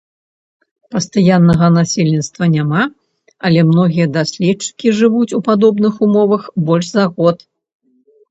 Пастаяннага 0.93 1.67
насельніцтва 1.75 2.43
няма, 2.55 2.83
але 3.49 3.59
многія 3.71 4.07
даследчыкі 4.17 4.93
жывуць 5.01 5.35
у 5.41 5.41
падобных 5.49 5.93
умовах 6.07 6.47
больш 6.71 6.85
за 6.97 7.05
год. 7.19 7.37